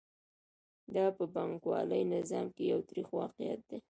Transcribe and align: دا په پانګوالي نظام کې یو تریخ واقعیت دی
دا 0.95 1.05
په 1.17 1.23
پانګوالي 1.33 2.01
نظام 2.13 2.47
کې 2.55 2.63
یو 2.71 2.79
تریخ 2.89 3.07
واقعیت 3.19 3.61
دی 3.69 3.77